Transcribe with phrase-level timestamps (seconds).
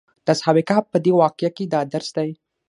[0.25, 2.29] د اصحاب کهف په دې واقعه کې دا درس دی.